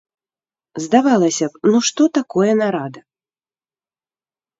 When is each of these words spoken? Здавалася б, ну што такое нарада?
Здавалася 0.85 1.45
б, 1.49 1.53
ну 1.73 1.81
што 1.89 2.07
такое 2.19 2.51
нарада? 2.61 3.01